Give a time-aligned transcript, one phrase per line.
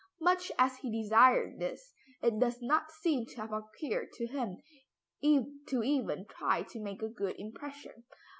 [0.19, 1.93] Much as he desired this,
[2.23, 4.57] it does not seem to have occurred to him
[5.21, 8.03] to even try to make a good impression.